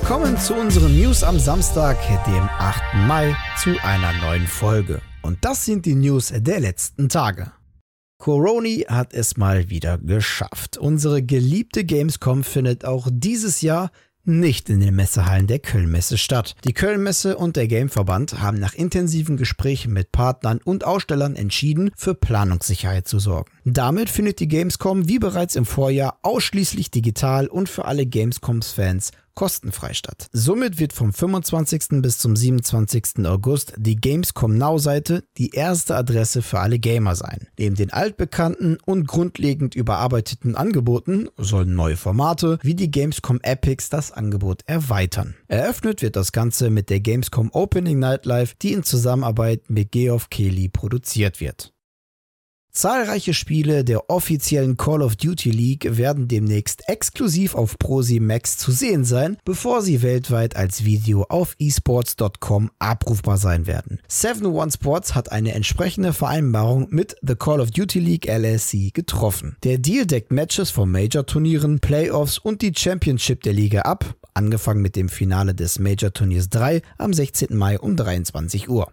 [0.00, 2.80] Willkommen zu unseren News am Samstag, dem 8.
[3.08, 5.02] Mai, zu einer neuen Folge.
[5.22, 7.50] Und das sind die News der letzten Tage.
[8.16, 10.78] Coroni hat es mal wieder geschafft.
[10.78, 13.90] Unsere geliebte Gamescom findet auch dieses Jahr
[14.28, 16.54] nicht in den Messehallen der Kölnmesse statt.
[16.64, 22.14] Die Kölnmesse und der Gameverband haben nach intensiven Gesprächen mit Partnern und Ausstellern entschieden, für
[22.14, 23.50] Planungssicherheit zu sorgen.
[23.64, 29.94] Damit findet die Gamescom wie bereits im Vorjahr ausschließlich digital und für alle Gamescoms-Fans kostenfrei
[29.94, 30.26] statt.
[30.32, 32.02] Somit wird vom 25.
[32.02, 33.24] bis zum 27.
[33.24, 37.46] August die Gamescom Now-Seite die erste Adresse für alle Gamer sein.
[37.56, 44.10] Neben den altbekannten und grundlegend überarbeiteten Angeboten sollen neue Formate wie die Gamescom Epics das
[44.10, 45.36] Angebot erweitern.
[45.46, 50.30] Eröffnet wird das Ganze mit der Gamescom Opening Night Live, die in Zusammenarbeit mit Geoff
[50.30, 51.72] Keighley produziert wird.
[52.78, 58.70] Zahlreiche Spiele der offiziellen Call of Duty League werden demnächst exklusiv auf Prosi Max zu
[58.70, 63.98] sehen sein, bevor sie weltweit als Video auf esports.com abrufbar sein werden.
[64.08, 69.56] 7-One Sports hat eine entsprechende Vereinbarung mit The Call of Duty League LLC getroffen.
[69.64, 74.94] Der Deal deckt Matches von Major-Turnieren, Playoffs und die Championship der Liga ab, angefangen mit
[74.94, 77.56] dem Finale des Major-Turniers 3 am 16.
[77.56, 78.92] Mai um 23 Uhr.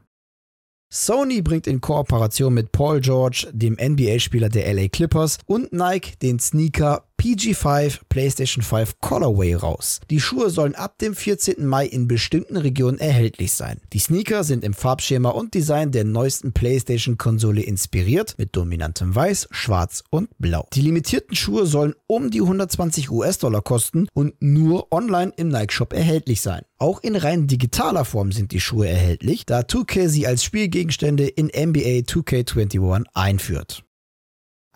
[0.90, 6.40] Sony bringt in Kooperation mit Paul George, dem NBA-Spieler der LA Clippers, und Nike den
[6.40, 10.00] Sneaker PG5 PlayStation 5 Colorway raus.
[10.12, 11.66] Die Schuhe sollen ab dem 14.
[11.66, 13.82] Mai in bestimmten Regionen erhältlich sein.
[13.94, 20.04] Die Sneaker sind im Farbschema und Design der neuesten PlayStation-Konsole inspiriert, mit dominantem Weiß, Schwarz
[20.12, 20.68] und Blau.
[20.74, 26.42] Die limitierten Schuhe sollen um die 120 US-Dollar kosten und nur online im Nike-Shop erhältlich
[26.42, 26.62] sein.
[26.78, 31.48] Auch in rein digitaler Form sind die Schuhe erhältlich, da 2K sie als Spielgegenstände in
[31.48, 33.84] NBA 2K21 einführt.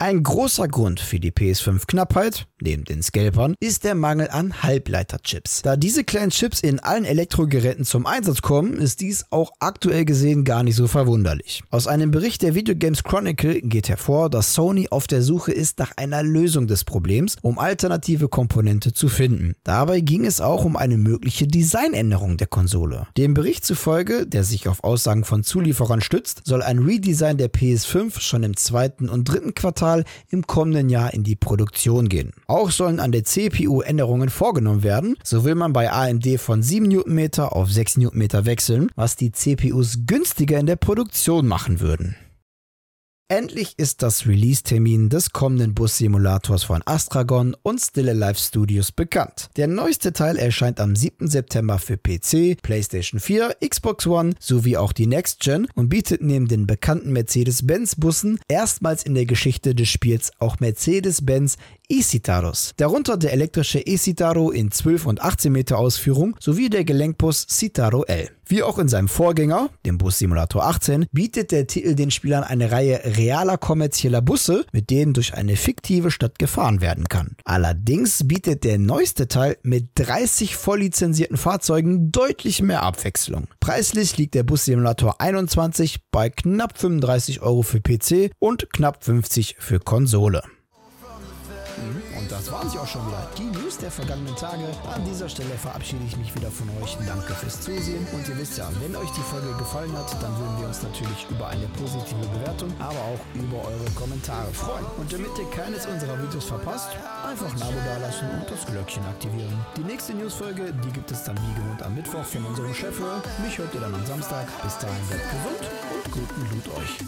[0.02, 5.62] Ein großer Grund für die PS5-Knappheit, neben den Scalpern, ist der Mangel an Halbleiterchips.
[5.62, 10.46] Da diese kleinen Chips in allen Elektrogeräten zum Einsatz kommen, ist dies auch aktuell gesehen
[10.46, 11.64] gar nicht so verwunderlich.
[11.70, 15.80] Aus einem Bericht der Video Games Chronicle geht hervor, dass Sony auf der Suche ist
[15.80, 19.56] nach einer Lösung des Problems, um alternative Komponente zu finden.
[19.66, 23.08] Dabei ging es auch um eine mögliche Designänderung der Konsole.
[23.18, 28.22] Dem Bericht zufolge, der sich auf Aussagen von Zulieferern stützt, soll ein Redesign der PS5
[28.22, 32.32] schon im zweiten und dritten Quartal Quartal im kommenden Jahr in die Produktion gehen.
[32.48, 35.16] Auch sollen an der CPU Änderungen vorgenommen werden.
[35.24, 40.00] So will man bei AMD von 7 Nm auf 6 Nm wechseln, was die CPUs
[40.06, 42.16] günstiger in der Produktion machen würden.
[43.32, 49.52] Endlich ist das Release-Termin des kommenden Bus-Simulators von Astragon und Still Alive Studios bekannt.
[49.56, 51.28] Der neueste Teil erscheint am 7.
[51.28, 56.48] September für PC, PlayStation 4, Xbox One sowie auch die Next Gen und bietet neben
[56.48, 61.58] den bekannten Mercedes-Benz-Bussen erstmals in der Geschichte des Spiels auch Mercedes-Benz
[61.90, 62.74] E-Citaros.
[62.78, 68.30] Darunter der elektrische E-Citaro in 12 und 18 Meter Ausführung sowie der Gelenkbus Citaro L.
[68.46, 72.72] Wie auch in seinem Vorgänger, dem Bus Simulator 18, bietet der Titel den Spielern eine
[72.72, 77.36] Reihe realer kommerzieller Busse, mit denen durch eine fiktive Stadt gefahren werden kann.
[77.44, 83.48] Allerdings bietet der neueste Teil mit 30 voll lizenzierten Fahrzeugen deutlich mehr Abwechslung.
[83.60, 89.58] Preislich liegt der Bus Simulator 21 bei knapp 35 Euro für PC und knapp 50
[89.60, 90.42] für Konsole.
[92.40, 93.28] Das waren sie auch schon wieder.
[93.38, 94.64] Die News der vergangenen Tage.
[94.96, 96.98] An dieser Stelle verabschiede ich mich wieder von euch.
[97.06, 98.08] Danke fürs Zusehen.
[98.14, 101.28] Und ihr wisst ja, wenn euch die Folge gefallen hat, dann würden wir uns natürlich
[101.30, 104.86] über eine positive Bewertung, aber auch über eure Kommentare freuen.
[104.98, 106.88] Und damit ihr keines unserer Videos verpasst,
[107.28, 109.54] einfach ein Abo dalassen und das Glöckchen aktivieren.
[109.76, 112.98] Die nächste Newsfolge, die gibt es dann wie gewohnt am Mittwoch von unserem Chef.
[113.44, 114.48] Mich hört ihr dann am Samstag.
[114.64, 115.60] Bis dahin bleibt gesund
[115.94, 117.04] und guten Loot euch.